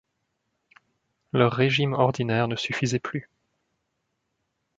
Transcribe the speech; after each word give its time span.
Leur 1.31 1.53
régime 1.53 1.93
ordinaire 1.93 2.47
ne 2.47 2.55
suffisait 2.55 2.97
plus. 2.97 3.29